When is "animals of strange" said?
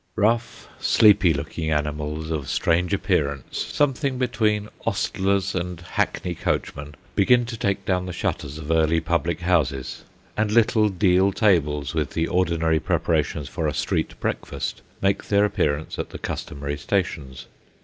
1.69-2.91